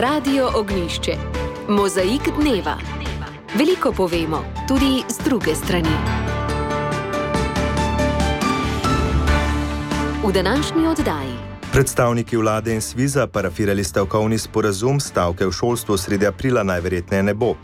[0.00, 1.12] Radio Ognišče,
[1.68, 2.76] mozaik dneva.
[3.58, 5.92] Veliko povemo, tudi z druge strani.
[10.24, 11.36] V današnji oddaji.
[11.72, 17.54] Predstavniki vlade in Sviza parafirali stavkovni sporazum, stavke v šolstvu sredi aprila najverjetneje ne bo.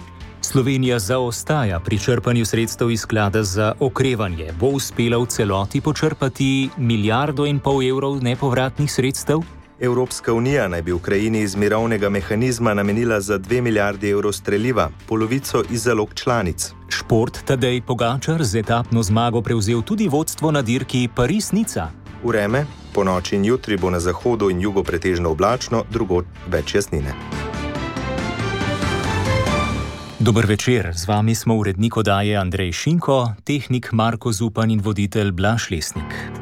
[0.41, 4.53] Slovenija zaostaja pri črpanju sredstev iz sklada za okrevanje.
[4.61, 9.56] Bo uspela v celoti počrpati milijardo in pol evrov nepovratnih sredstev?
[9.81, 15.63] Evropska unija naj bi Ukrajini iz mirovnega mehanizma namenila za 2 milijardi evrov streljiva, polovico
[15.71, 16.73] iz zalog članic.
[16.89, 21.87] Šport Tadej Pogačar z etapno zmago prevzel tudi vodstvo na dirki Paris-Nica.
[22.25, 27.15] Vreme, po noči in jutri bo na zahodu in jugu pretežno oblačno, drugo več jasnine.
[30.19, 35.71] Dober večer, z vami smo urednik odaje Andrej Šinko, tehnik Marko Zupan in voditelj Blaš
[35.71, 36.36] Lesnik.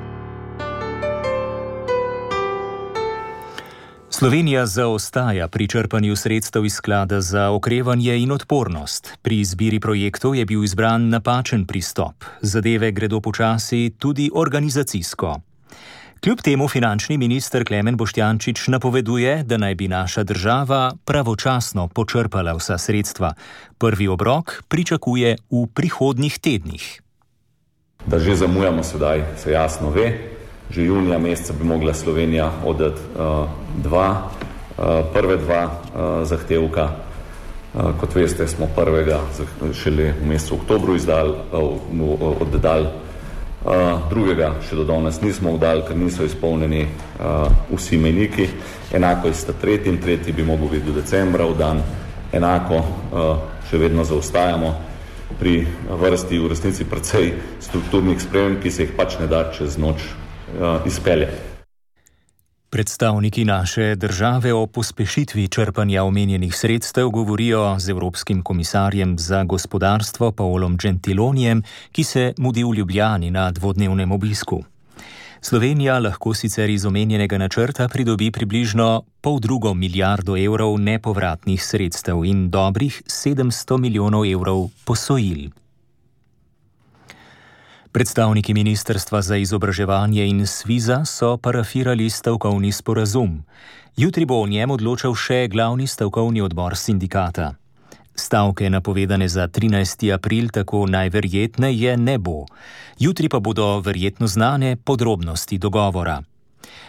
[4.25, 9.19] Slovenija zaostaja pri črpanju sredstev iz sklada za okrevanje in odpornost.
[9.23, 12.25] Pri izbiri projektov je bil izbran napačen pristop.
[12.41, 15.41] Zadeve gredo počasi tudi organizacijsko.
[16.23, 22.79] Kljub temu finančni minister Klemen Boštjančič napoveduje, da naj bi naša država pravočasno počrpala vsa
[22.79, 23.35] sredstva.
[23.79, 27.03] Prvi obrok pričakuje v prihodnjih tednih.
[28.07, 30.34] Da že zamujamo sedaj, se jasno ve.
[30.71, 33.49] Že junija meseca bi mogla Slovenija oddati uh,
[33.83, 34.31] dva,
[34.79, 36.89] uh, prve dva uh, zahtevka.
[37.75, 39.21] Uh, kot veste, smo prvega
[39.73, 42.89] šele v mesecu oktobru izdali, uh, oddali
[43.65, 48.45] Uh, drugega še do danes nismo vdali, ker niso izpolnjeni uh, vsi meniki.
[48.93, 51.81] Enako je sta tretji in tretji bi mogel biti do decembra vdan.
[52.37, 53.23] Enako uh,
[53.71, 54.75] še vedno zaostajamo
[55.41, 55.55] pri
[55.89, 57.33] vrsti v resnici precej
[57.65, 60.05] strukturnih sprememb, ki se jih pač ne da čez noč
[60.61, 61.55] uh, izpeljati.
[62.75, 70.77] Predstavniki naše države o pospešitvi črpanja omenjenih sredstev govorijo z Evropskim komisarjem za gospodarstvo Paolom
[70.77, 71.63] Gentilonijem,
[71.93, 74.65] ki se mudi v Ljubljani na dvodnevnem obisku.
[75.41, 82.51] Slovenija lahko sicer iz omenjenega načrta pridobi približno pol drugo milijardo evrov nepovratnih sredstev in
[82.51, 85.51] dobrih 700 milijonov evrov posojil.
[87.95, 93.45] Predstavniki Ministrstva za izobraževanje in Sviza so parafirali stavkovni sporazum.
[93.97, 97.53] Jutri bo o njem odločal še glavni stavkovni odbor sindikata.
[98.15, 100.11] Stavke napovedane za 13.
[100.15, 102.47] april tako najverjetneje ne bo.
[102.99, 106.19] Jutri pa bodo verjetno znane podrobnosti dogovora.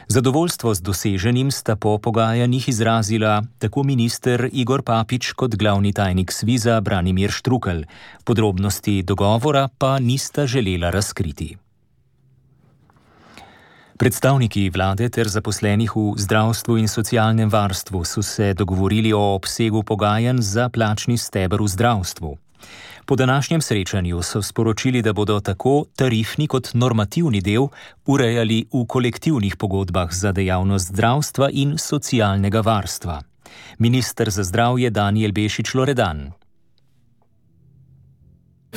[0.08, 6.82] Zadovoljstvo z doseženim sta po pogajanjih izrazila tako minister Igor Papič kot glavni tajnik Sviza
[6.82, 7.84] Branimir Štrukel.
[8.24, 11.56] Podrobnosti dogovora pa nista želela razkriti.
[13.98, 20.42] Predstavniki vlade ter zaposlenih v zdravstvu in socialnem varstvu so se dogovorili o obsegu pogajanj
[20.42, 22.38] za plačni stebr v zdravstvu.
[23.06, 27.68] Po današnjem srečanju so sporočili, da bodo tako tarifni kot normativni del
[28.06, 33.22] urejali v kolektivnih pogodbah za dejavnost zdravstva in socialnega varstva.
[33.78, 36.32] Ministr za zdravje Daniel Bešič Loredan.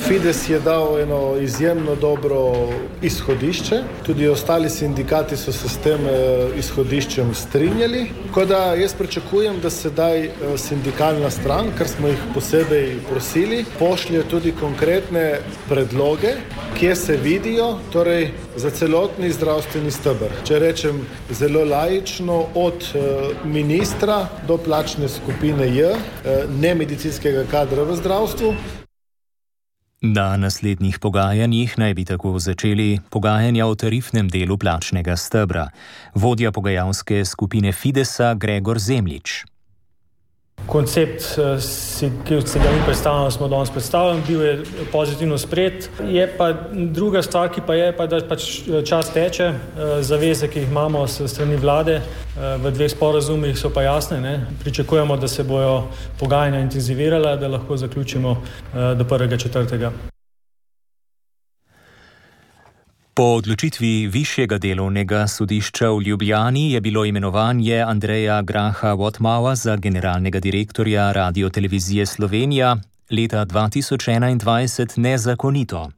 [0.07, 2.69] Fides je dal eno izjemno dobro
[3.01, 8.05] izhodišče, tudi ostali sindikati so se s tem eh, izhodiščem strinjali.
[8.27, 14.23] Tako da jaz pričakujem, da sedaj eh, sindikalna stran, kar smo jih posebej prosili, pošlje
[14.23, 15.39] tudi konkretne
[15.69, 16.33] predloge,
[16.79, 20.33] kje se vidijo, torej za celotni zdravstveni stebr.
[20.47, 22.99] Če rečem zelo lajično, od eh,
[23.45, 25.95] ministra do plačne skupine J,
[26.59, 28.53] ne medicinskega kadra v zdravstvu.
[30.01, 35.69] Na naslednjih pogajanjih naj bi tako začeli pogajanja o tarifnem delu plačnega stebra,
[36.15, 39.43] vodja pogajalske skupine Fidesa Gregor Zemlič
[40.69, 45.89] koncept eh, si, ki se ga mi predstavljamo, smo danes predstavljali, bil je pozitivno spred.
[46.07, 50.47] Je pa druga stvar, ki pa je, pa, da pač eh, čas teče, eh, zaveze,
[50.47, 52.01] ki jih imamo s strani vlade
[52.39, 54.21] v dveh sporazumih so pa jasne.
[54.21, 54.45] Ne?
[54.63, 55.89] Pričakujemo, da se bojo
[56.19, 58.37] pogajanja intenzivirala, da lahko zaključimo
[58.73, 60.18] do 1.4.
[63.19, 70.39] Po odločitvi Višjega delovnega sodišča v Ljubljani je bilo imenovanje Andreja Graha Wotmava za generalnega
[70.39, 72.77] direktorja Radio Televizije Slovenija
[73.11, 75.89] leta 2021 nezakonito.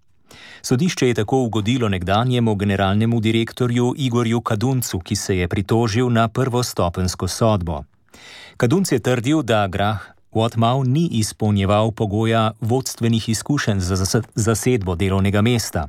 [0.61, 7.27] Sodišče je tako ugodilo nekdanjemu generalnemu direktorju Igorju Kaduncu, ki se je pritožil na prvostopensko
[7.27, 7.83] sodbo.
[8.57, 10.01] Kadunc je trdil, da Grah
[10.31, 15.85] Wotmav ni izpolnjeval pogoja vodstvenih izkušenj za zasedbo delovnega mesta.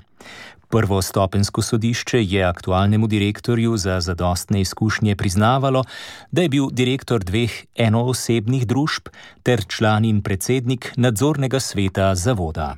[0.72, 5.84] Prvostopensko sodišče je aktualnemu direktorju za zadostne izkušnje priznavalo,
[6.30, 12.76] da je bil direktor dveh enoosebnih družb ter član in predsednik nadzornega sveta zavoda.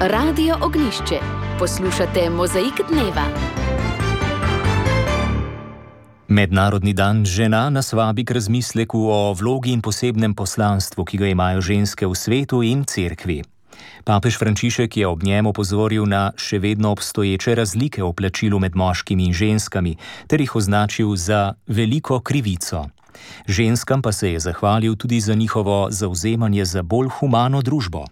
[0.00, 1.20] Radio Ognišče.
[1.58, 3.28] Poslušate Mozaik dneva.
[6.28, 11.60] Mednarodni dan žena nas vabi k razmisleku o vlogi in posebnem poslanstvu, ki ga imajo
[11.60, 13.42] ženske v svetu in cerkvi.
[14.04, 19.26] Papež Frančišek je ob njem opozoril na še vedno obstoječe razlike v plačilu med moškimi
[19.26, 19.96] in ženskami,
[20.26, 22.88] ter jih označil za veliko krivico.
[23.46, 28.04] Ženskam pa se je zahvalil tudi za njihovo zauzemanje za bolj humano družbo.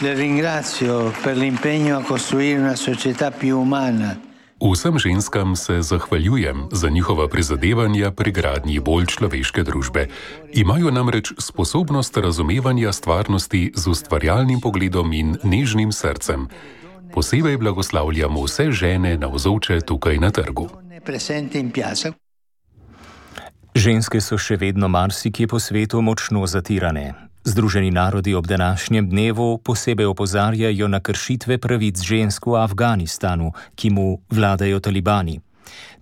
[0.00, 4.16] Le ringrazio per l'impegno a costruire una società più umana.
[4.60, 10.08] Vsem ženskam se zahvaljujem za njihova prizadevanja pri gradnji bolj človeške družbe.
[10.52, 16.48] Imajo namreč sposobnost razumevanja stvarnosti z ustvarjalnim pogledom in nežnim srcem.
[17.12, 20.68] Posebej blagoslavljamo vse žene na vzoče tukaj na trgu.
[23.74, 27.12] Ženske so še vedno marsikje po svetu močno zatirane.
[27.46, 34.18] Združeni narodi ob današnjem dnevu posebej opozarjajo na kršitve pravic žensk v Afganistanu, ki mu
[34.30, 35.40] vladajo talibani.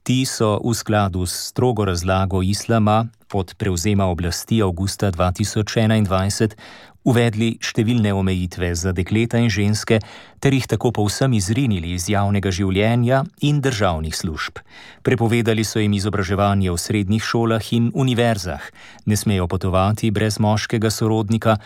[0.03, 6.57] Ti so v skladu s strogo razlago islama od prevzema oblasti avgusta 2021
[7.05, 10.01] uvedli številne omejitve za dekleta in ženske,
[10.41, 14.61] ter jih tako povsem izrinili iz javnega življenja in državnih služb.
[15.05, 18.65] Prepovedali so jim izobraževanje v srednjih šolah in univerzah,
[19.07, 21.59] ne smejo potovati brez moškega sorodnika,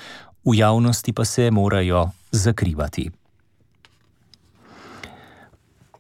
[0.45, 3.09] v javnosti pa se morajo zakrivati.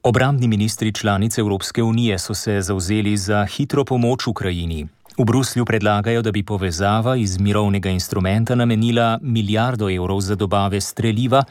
[0.02, 4.86] Obrambni ministri članice Evropske unije so se zauzeli za hitro pomoč Ukrajini.
[5.18, 11.42] V Bruslju predlagajo, da bi povezava iz mirovnega instrumenta namenila milijardo evrov za dobave streljiva,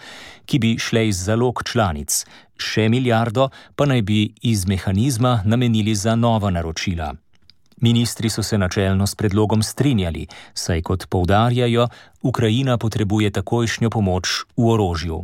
[0.45, 2.25] ki bi šle iz zalog članic,
[2.57, 7.13] še milijardo pa naj bi iz mehanizma namenili za nova naročila.
[7.81, 11.87] Ministri so se načelno s predlogom strinjali, saj kot poudarjajo,
[12.21, 15.23] Ukrajina potrebuje takojšnjo pomoč v orožju.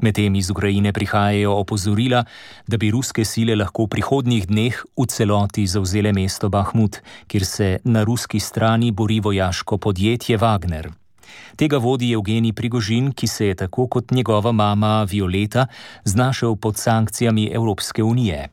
[0.00, 2.24] Medtem iz Ukrajine prihajajo opozorila,
[2.66, 7.68] da bi ruske sile lahko v prihodnjih dneh v celoti zauzele mesto Bahmut, kjer se
[7.84, 10.88] na ruski strani bori vojaško podjetje Wagner.
[11.56, 15.66] Tega vodi Evgenij Prigožin, ki se je tako kot njegova mama Violeta
[16.04, 18.48] znašel pod sankcijami Evropske unije.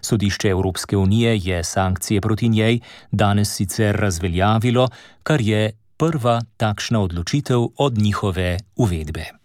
[0.00, 2.80] Sodišče Evropske unije je sankcije proti njej
[3.12, 4.88] danes sicer razveljavilo,
[5.22, 9.39] kar je prva takšna odločitev od njihove uvedbe.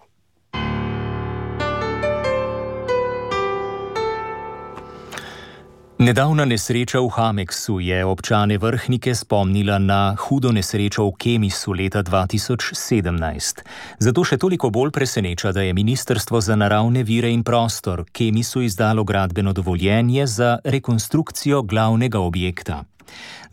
[5.95, 13.63] Nedavna nesreča v Hameksu je občane vrhnike spomnila na hudo nesrečo v Kemisu leta 2017.
[14.03, 19.07] Zato še toliko bolj preseneča, da je Ministrstvo za naravne vire in prostor Kemisu izdalo
[19.07, 22.83] gradbeno dovoljenje za rekonstrukcijo glavnega objekta.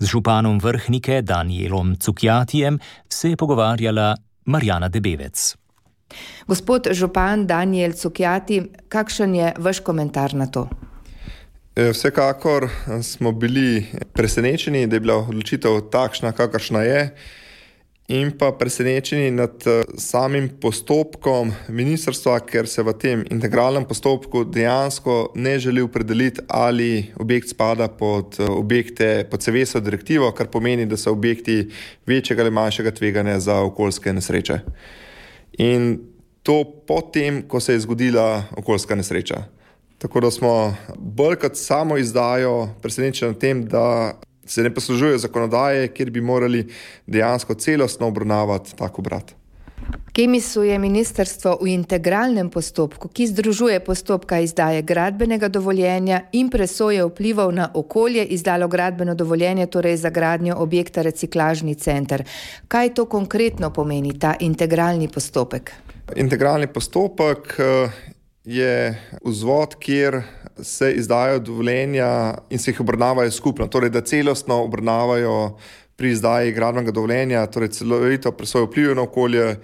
[0.03, 4.17] Z županom vrhnike Danielom Cukjatijem se je pogovarjala
[4.51, 5.55] Marjana Debevec.
[6.51, 10.67] Gospod župan Daniel Cukjati, kakšen je vaš komentar na to?
[11.77, 17.15] E, vsekakor e, smo bili presenečeni, da je bila odločitev takšna, kakršna je,
[18.09, 25.33] in pa presenečeni nad e, samim postopkom ministrstva, ker se v tem integralnem postopku dejansko
[25.35, 31.17] ne želi opredeliti, ali objekt spada pod objekte pod CVS-o direktivo, kar pomeni, da so
[31.17, 31.71] objekti
[32.07, 34.61] večjega ali manjšega tveganja za okoljske nesreče.
[35.59, 35.99] In
[36.43, 39.45] to potem, ko se je zgodila okoljska nesreča.
[40.03, 44.15] Tako da smo bolj kot samo izdajo presenečeni nad tem, da
[44.47, 46.67] se ne poslužujejo zakonodaje, kjer bi morali
[47.07, 49.35] dejansko celostno obravnavati tako brat.
[50.13, 57.53] Kemisu je ministrstvo v integralnem postopku, ki združuje postopka izdaje gradbenega dovoljenja in presoje vplivov
[57.55, 62.25] na okolje, izdalo gradbeno dovoljenje torej za gradnjo objekta reciklažni center.
[62.69, 65.73] Kaj to konkretno pomeni, ta integralni postopek?
[66.17, 67.57] Integralni postopek
[68.45, 70.23] je vzvod, kjer
[70.63, 75.57] se izdajo dovoljenja in se jih obravnavajo skupno, torej da celostno obravnavajo
[75.97, 79.57] pri izdaji gradbenega dovoljenja, torej celovito presojo vplivov na okolje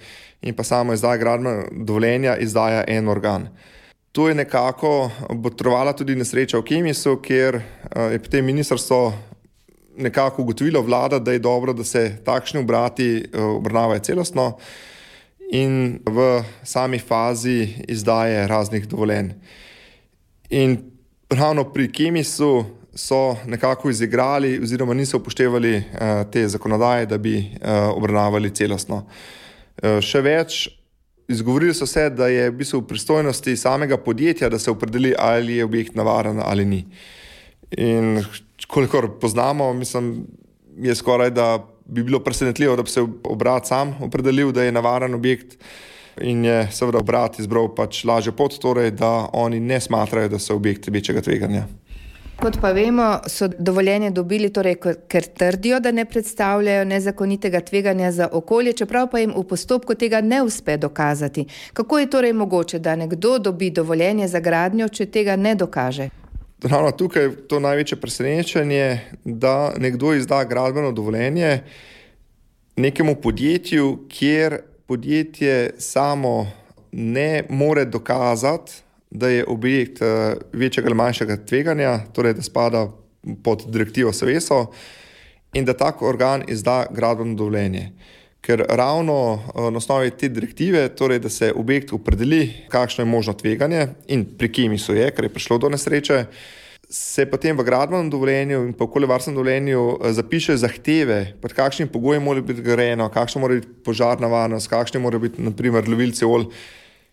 [0.42, 3.48] in pa samo izdajo gradbenega dovoljenja izdaja en organ.
[4.12, 9.14] To je nekako botrovala tudi nesreča v Kemisu, kjer eh, je potem ministrstvo
[9.96, 14.58] nekako ugotovilo vlada, da je dobro, da se takšni obrati eh, obravnavajo celostno
[15.52, 19.32] in v sami fazi izdaje raznih dovoljenj.
[20.50, 20.78] In
[21.30, 22.64] ravno pri Kemisu
[22.94, 29.06] so nekako izigrali, oziroma niso upoštevali uh, te zakonodaje, da bi uh, obravnavali celostno.
[29.82, 30.68] Uh, še več,
[31.28, 35.58] Izgovorili so se, da je v bistvu v pristojnosti samega podjetja, da se opredeli, ali
[35.58, 36.86] je objekt navaren ali ni.
[37.76, 38.24] In
[38.68, 40.24] kolikor poznamo, mislim,
[40.80, 45.14] je skoraj da bi bilo presenetljivo, da bi se obrat sam opredelil, da je navaren
[45.14, 45.56] objekt.
[46.20, 50.56] In je seveda obrat izbral pač lažjo pot, torej da oni ne smatrajo, da so
[50.56, 51.66] objekti večjega tveganja.
[52.38, 54.76] Kot pa vemo, so dovoljenje dobili, torej,
[55.10, 60.20] ker trdijo, da ne predstavljajo nezakonitega tveganja za okolje, čeprav pa jim v postopku tega
[60.20, 61.46] ne uspe dokazati.
[61.72, 66.08] Kako je torej mogoče, da nekdo dobi dovoljenje za gradnjo, če tega ne dokaže?
[66.62, 71.60] Ravno tukaj je to največje presenečenje, da nekdo izda gradbeno dovoljenje
[72.76, 76.50] nekemu podjetju, kjer podjetje samo
[76.92, 78.72] ne more dokazati,
[79.10, 82.88] da je objekt eh, večjega ali manjšega tveganja, torej da spada
[83.44, 84.66] pod direktivo SVSO
[85.52, 87.92] in da tak organ izda gradbeno dovoljenje.
[88.40, 93.34] Ker ravno eh, na osnovi te direktive, torej da se objekt opredeli, kakšno je možno
[93.34, 96.24] tveganje in pri kemisu je, ker je prišlo do nesreče,
[96.90, 102.40] se potem v gradbenem dovoljenju in okoljevarstvenem dovoljenju eh, zapiše zahteve, pod kakšnimi pogoji mora
[102.40, 106.48] biti grejeno, kakšna mora biti požarna varnost, kakšni mora biti naprimer lovilci olj.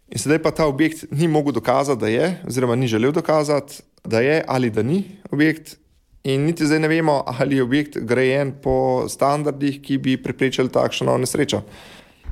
[0.10, 4.22] In sedaj pa ta objekt ni mogel dokazati, da je, oziroma ni želel dokazati, da
[4.22, 5.78] je ali da ni objekt.
[6.26, 11.18] In niti zdaj ne vemo, ali je objekt grejen po standardih, ki bi preprečili takšno
[11.22, 11.62] nesrečo.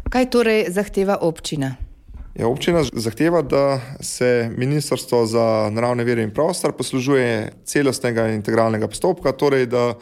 [0.10, 1.76] Kaj torej zahteva občina?
[2.34, 8.90] Ja, občina zahteva, da se Ministrstvo za naravne vire in prostor poslužuje celostnega in integralnega
[8.90, 9.94] postopka, torej da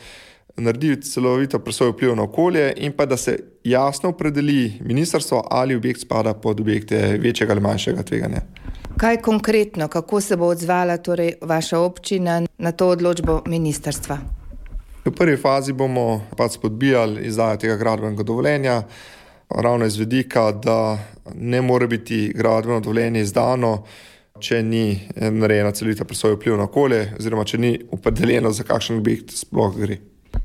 [0.56, 6.02] naredi celovito presojo vpliv na okolje in pa da se jasno opredeli ministrstvo, ali objekt
[6.02, 8.42] spada pod objekte večjega ali manjšega tveganja.
[9.02, 14.18] Kaj konkretno, kako se bo odzvala torej vaša občina na to odločbo ministrstva?
[15.06, 18.84] V prvi fazi bomo pač spodbijali izdajo tega gradbenega dovoljenja,
[19.50, 21.00] ravno iz vidika, da
[21.34, 23.84] ne more biti gradbeno dovoljenje izdano,
[24.40, 29.34] če ni narejena celovita presoja vpliv na okolje, oziroma če ni opredeljeno, za kakšen objekt
[29.34, 29.98] sploh gre.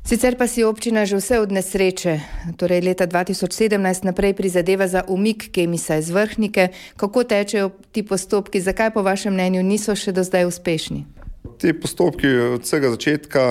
[0.07, 2.19] Sicer pa si občina že vse od nesreče,
[2.55, 6.71] torej leta 2017 naprej prizadeva za umik kemisa iz vrhnike.
[6.95, 11.03] Kako tečejo ti postopki, zakaj po vašem mnenju niso še do zdaj uspešni?
[11.59, 13.43] Ti postopki od vsega začetka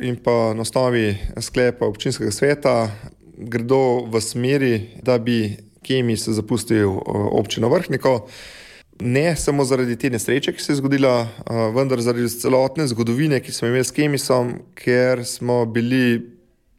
[0.00, 2.88] in pa na osnovi sklepa občinskega sveta
[3.36, 6.88] gredo v smeri, da bi kemis zapustil
[7.36, 8.28] občino vrhniko
[9.00, 11.28] ne samo zaradi te nesreče, ki se je zgodila,
[11.74, 16.20] vendar zaradi celotne zgodovine, ki smo imeli s Kemisom, ker smo bili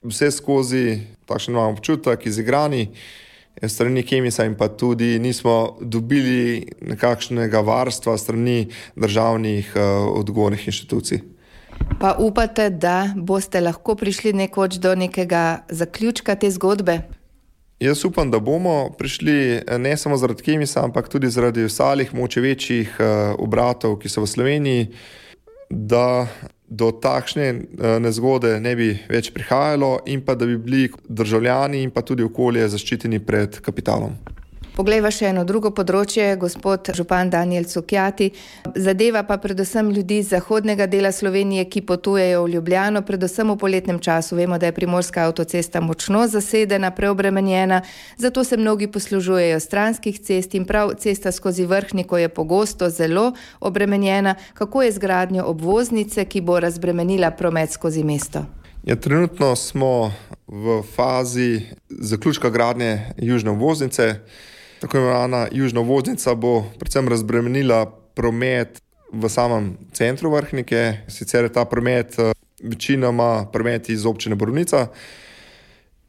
[0.03, 2.88] vse skozi, takšen imamo občutek, izigrani
[3.67, 9.73] strani Kemisa in pa tudi nismo dobili nekakšnega varstva strani državnih
[10.15, 11.19] odgovornih inštitucij.
[11.99, 16.99] Pa upate, da boste lahko prišli nekoč do nekega zaključka te zgodbe?
[17.79, 22.41] Jaz upam, da bomo prišli eh, ne samo zaradi Kemisa, ampak tudi zaradi ostalih moče
[22.41, 23.05] večjih uh,
[23.39, 24.88] obratov, ki so v Sloveniji,
[25.69, 26.27] da
[26.67, 31.95] do takšne uh, nezgode ne bi več prihajalo in pa da bi bili državljani in
[31.95, 34.19] pa tudi okolje zaščiteni pred kapitalom.
[34.79, 38.29] Poglejva še eno drugo področje, gospod župan Daniel Cukjati.
[38.79, 43.98] Zadeva pa predvsem ljudi iz zahodnega dela Slovenije, ki potujejo v Ljubljano, predvsem v poletnem
[44.00, 44.38] času.
[44.38, 47.81] Vemo, da je primorska avtocesta močno zasedena, preobremenjena,
[48.15, 54.38] zato se mnogi poslužujejo stranskih cest in prav cesta skozi vrhniko je pogosto zelo obremenjena.
[54.53, 58.45] Kako je z gradnjo obvoznice, ki bo razbremenila promet skozi mesto?
[58.88, 60.13] Ja, trenutno smo
[60.48, 64.15] v fazi zaključka gradnje južne obvoznice.
[64.79, 68.81] Tako imenovana južna voznica bo predvsem razbremenila promet
[69.12, 72.31] v samem centru vrhnike, sicer je ta promet eh,
[72.63, 74.88] večinoma promet iz občine Borovnica.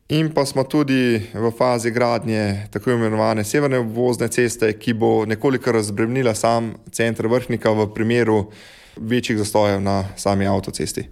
[0.09, 5.73] In pa smo tudi v fazi gradnje tako imenovane severne vozne ceste, ki bo nekoliko
[5.73, 8.51] razbremenila sam center vrhnika v primeru
[8.97, 11.07] večjih zastojev na sami avtocesti.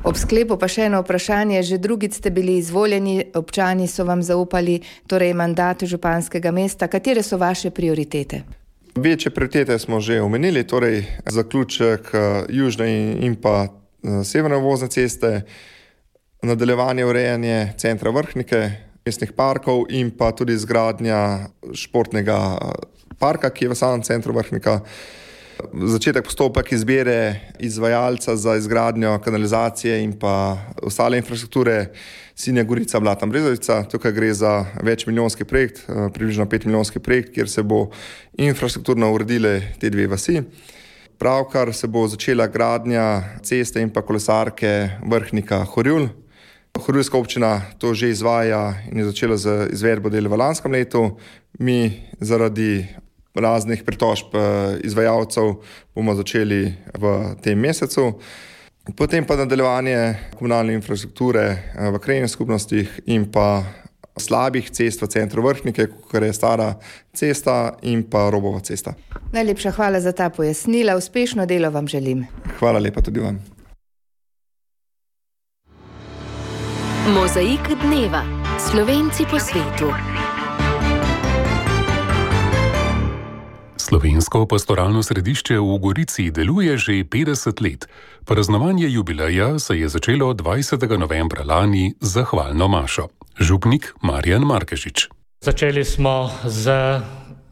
[0.00, 1.60] Ob sklepu pa še eno vprašanje.
[1.60, 6.88] Že drugič ste bili izvoljeni, občani so vam zaupali torej mandat županskega mesta.
[6.88, 8.42] Katere so vaše prioritete?
[8.96, 12.88] Večje prioritete smo že omenili, torej zaključek eh, južne
[13.20, 15.44] in pa eh, severne vozne ceste,
[16.42, 18.60] nadaljevanje urejanja centra vrhnike,
[19.04, 22.72] mestnih parkov in pa tudi zgradnja športnega eh,
[23.20, 24.80] parka, ki je v samem centru vrhnika
[25.72, 31.86] začetek postopek izbire izvajalca za izgradnjo kanalizacije in pa ostale infrastrukture
[32.34, 33.82] Sinja Gorica, Blata Brezovica.
[33.84, 37.90] Tukaj gre za večmilijonski projekt, eh, približno petmilijonski projekt, kjer se bo
[38.32, 40.42] infrastrukturno uredile te dve vasi.
[41.18, 46.08] Pravkar se bo začela gradnja ceste in pa kolesarke vrhnika Horjul.
[46.86, 51.18] Hrvatska občina to že izvaja in je začela z izvedbo del v lanskem letu.
[51.58, 52.86] Mi zaradi
[53.34, 55.54] raznih pritožb eh, izvajalcev
[55.94, 58.12] bomo začeli v tem mesecu.
[58.96, 63.62] Potem pa nadaljevanje komunalne infrastrukture eh, v krajnih skupnostih in pa
[64.20, 66.74] slabih cest v centru Vrhnike, kar je stara
[67.14, 68.94] cesta in pa robova cesta.
[69.32, 72.26] Najlepša hvala za ta pojasnila, uspešno delo vam želim.
[72.58, 73.38] Hvala lepa tudi vam.
[77.14, 78.22] Mozaik dneva.
[78.70, 80.09] Slovenci po svetu.
[83.90, 87.90] Slovensko pastoralno središče v Gorici deluje že 50 let.
[88.22, 90.78] Praznovanje jubileja se je začelo 20.
[90.94, 93.10] novembra lani z zahvalno mašo.
[93.34, 95.10] Župnik Marjan Markežič.
[95.42, 96.70] Začeli smo z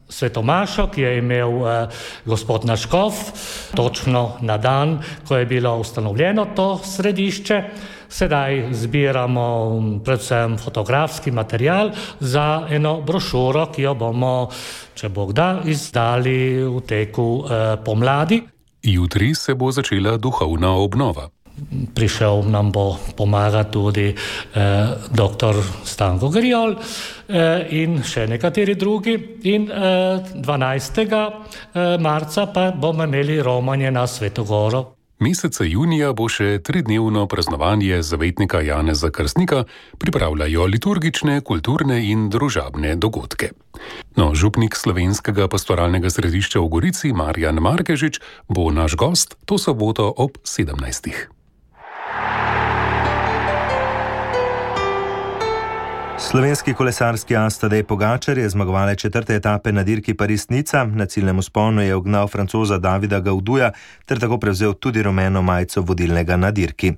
[0.06, 1.90] svetomašo, ki je imel eh,
[2.22, 3.18] gospod Naškov,
[3.74, 7.56] točno na dan, ko je bilo ustanovljeno to središče.
[8.08, 9.46] Sedaj zbiramo
[10.04, 14.48] predvsem fotografski material za eno brošuro, ki jo bomo,
[14.94, 18.42] če bo kdaj, izdali v teku eh, pomladi.
[18.82, 21.28] Jutri se bo začela duhovna obnova.
[21.94, 25.56] Prišel nam bo pomagati tudi eh, dr.
[25.84, 26.76] Stanko Grijol
[27.28, 29.16] eh, in še nekateri drugi.
[29.50, 31.02] In eh, 12.
[31.02, 34.97] Eh, marca pa bomo imeli romanje na Svetogoro.
[35.18, 39.64] Meseca junija bo še tridnevno praznovanje zavetnika Janeza Krstnika,
[39.98, 43.50] pripravljajo liturgične, kulturne in družabne dogodke.
[44.14, 50.38] No, župnik slovenskega pastoralnega središča v Gorici, Marjan Markežič, bo naš gost to soboto ob
[50.46, 51.37] 17.
[56.28, 61.94] Slovenski kolesarski Astadej Pogačar je zmagovalec četrte etape na dirki Paris-Nica, na ciljnem usponu je
[61.96, 63.70] ugnal francoza Davida Gauduja
[64.06, 66.92] ter tako prevzel tudi rumeno majico vodilnega na dirki.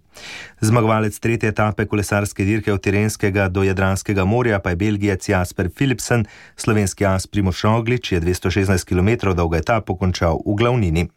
[0.61, 6.27] Zmagovalec tretje etape kolesarske dirke od Tirenskega do Jadranskega morja pa je Belgijec Jasper Philipsen,
[6.57, 11.09] slovenski as Primoš Roglič je 216 km dolgo etapo končal v glavnini.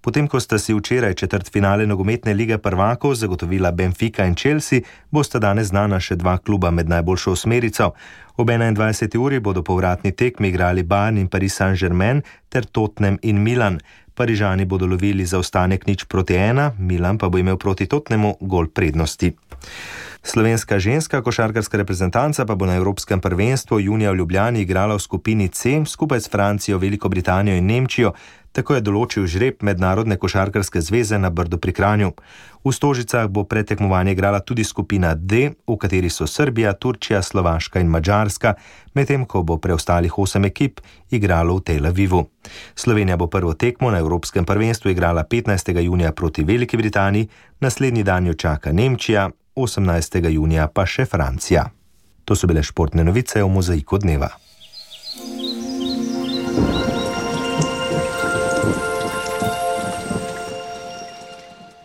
[0.00, 4.80] Potem, ko sta si včeraj četrt finale nogometne lige prvakov zagotovila Benfica in Chelsea,
[5.10, 7.92] bosta danes znana še dva kluba med najboljšo osmerico.
[8.40, 9.18] Ob 21.
[9.20, 13.80] uri bodo povratni tekmi igrali Bayern in Paris Saint-Germain ter Tottenham in Milan.
[14.16, 18.72] Parižani bodo lovili za ostanek nič proti ena, Milan pa bo imel proti Tottenhamu gol
[18.72, 19.36] prednosti.
[20.22, 25.48] Slovenska ženska košarkarska reprezentanca pa bo na Evropskem prvenstvu junija v Ljubljani igrala v skupini
[25.48, 28.12] C skupaj s Francijo, Veliko Britanijo in Nemčijo,
[28.52, 32.12] tako je določil žreb Mednarodne košarkarske zveze na Brdu pri Kranju.
[32.64, 37.88] V Stožicah bo pretekmovanje igrala tudi skupina D, v kateri so Srbija, Turčija, Slovaška in
[37.88, 38.54] Mačarska,
[38.94, 42.26] medtem ko bo preostalih osem ekip igralo v Tel Avivu.
[42.74, 45.80] Slovenija bo prvo tekmo na Evropskem prvenstvu igrala 15.
[45.80, 47.28] junija proti Veliki Britaniji,
[47.60, 50.28] naslednji dan jo čaka Nemčija, 18.
[50.28, 51.70] junija pa še Francija.
[52.24, 54.30] To so bile športne novice o mozaiku dneva.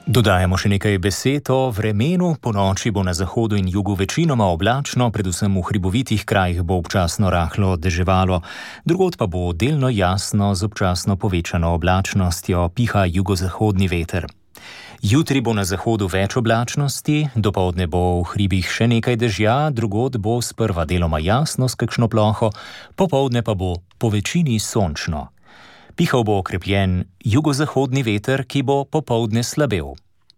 [0.05, 2.35] Dodajamo še nekaj besed o vremenu.
[2.39, 7.33] Po noči bo na zahodu in jugu večinoma oblačno, predvsem v hribovitih krajih bo občasno
[7.33, 8.39] rahlo deževalo,
[8.85, 14.29] drugod pa bo delno jasno z občasno povečano oblačnostjo, piha jugozahodni veter.
[15.01, 20.39] Jutri bo na zahodu več oblačnosti, dopoledne bo v hribih še nekaj dežja, drugod bo
[20.39, 22.51] sprva deloma jasno s kakšno ploho,
[22.95, 25.29] popoldne pa bo po večini sončno.
[25.95, 29.95] Pihal bo okrepljen jugozahodni veter, ki bo popoldne slabel.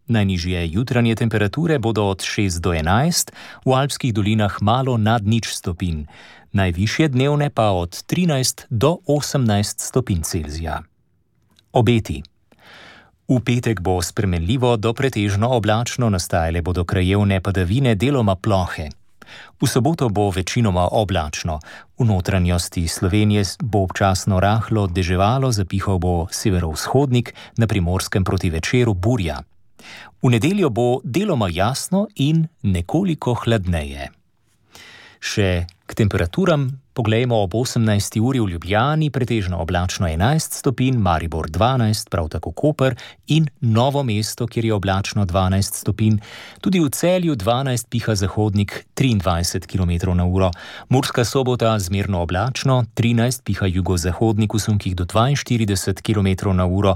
[0.07, 3.33] Najnižje jutranje temperature bodo od 6 do 11,
[3.65, 6.07] v alpskih dolinah malo nad nič stopinj,
[6.55, 10.81] najvišje dnevne pa od 13 do 18 stopinj Celzija.
[11.73, 12.23] Obeti.
[13.27, 18.87] V petek bo spremenljivo do pretežno oblačno, nastajale bodo krajevne padavine, deloma plohe.
[19.59, 21.59] V soboto bo večinoma oblačno,
[21.99, 29.41] v notranjosti Slovenije bo občasno rahlo deževalo, zapihal bo severovzhodnik, na primorskem proti večeru burja.
[30.23, 34.07] V nedeljo bo deloma jasno in nekoliko hladneje.
[35.19, 38.17] Še k temperaturam Poglejmo ob 18.
[38.21, 42.95] uri v Ljubljani, pretežno oblačno 11 stopinj, Maribor 12, prav tako Koper
[43.27, 46.17] in Novo mesto, kjer je oblačno 12 stopinj,
[46.61, 50.49] tudi v celju 12 piha zahodnik 23 km/h,
[50.89, 56.93] Murska sobota zmerno oblačno 13 piha jugozahodnik v sunkih do 42 km/h,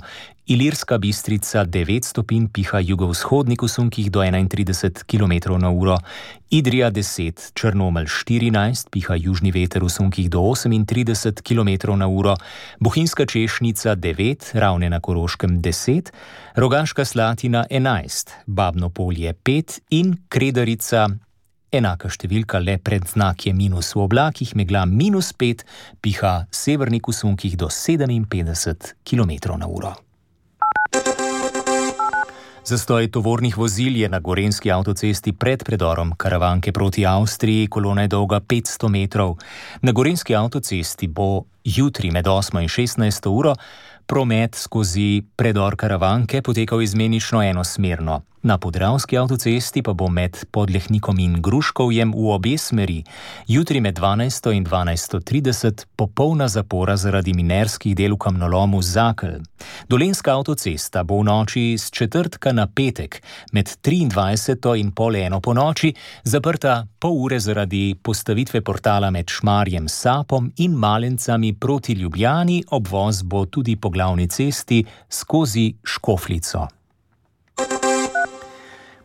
[0.47, 5.97] Ilirska bistrica 9 stopinj piha jugovzhodnik v sunkih do 31 km/h,
[6.49, 12.35] Idrija 10, Črnomelj 14 piha južni veter v sunkih do 38 km/h,
[12.79, 16.11] Bohinjska češnica 9, ravne na Koroškem 10,
[16.55, 21.09] Rogaška slatina 11, Babno polje 5 in Kredarica.
[21.71, 25.63] Enaka številka le pred znakom minus v oblakih, megla minus 5,
[26.03, 29.95] piha severnik v sunkih do 57 km/h.
[32.65, 38.39] Zastoj tovornih vozil je na gorenski avtocesti pred predorom Karavanke proti Avstriji, kolona je dolga
[38.39, 39.37] 500 metrov.
[39.81, 43.55] Na gorenski avtocesti bo jutri med 8 in 16 uro
[44.05, 48.21] promet skozi predor Karavanke potekal izmenično enosmerno.
[48.43, 53.03] Na podravski avtocesti pa bo med Podlehnikom in Gruškovjem v obe smeri
[53.47, 59.45] jutri med 12 in 12.30 popolna zapora zaradi minerskih del v kamnolomu Zakel.
[59.87, 63.21] Dolenska avtocesta bo v noči z četrtka na petek
[63.53, 69.85] med 23 in pol eno po noči zaprta pol ure zaradi postavitve portala med Šmarjem
[69.85, 76.80] Sapom in Malencami proti Ljubljani, obvoz bo tudi po glavni cesti skozi Škoflico.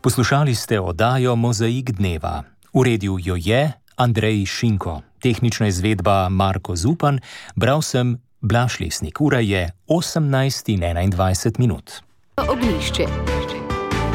[0.07, 2.43] Poslušali ste oddajo Mozaik dneva.
[2.73, 7.19] Uredil jo je Andrej Šinko, tehnična izvedba Marko Zupan,
[7.57, 9.21] bral sem Blaš Lesnik.
[9.21, 11.91] Ura je 18:21 minut.
[12.39, 13.07] Oglišče.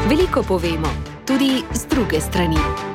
[0.08, 0.88] Veliko povemo,
[1.26, 2.91] tudi z druge strani.